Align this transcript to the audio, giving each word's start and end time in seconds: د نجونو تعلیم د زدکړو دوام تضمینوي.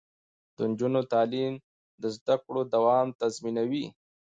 د 0.55 0.57
نجونو 0.69 1.01
تعلیم 1.13 1.53
د 2.01 2.03
زدکړو 2.15 2.61
دوام 2.73 3.07
تضمینوي. 3.19 3.85